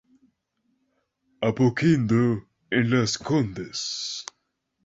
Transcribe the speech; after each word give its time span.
Apoquindo 1.43 2.23
en 2.71 2.89
Las 2.89 3.19
Condes. 3.19 4.25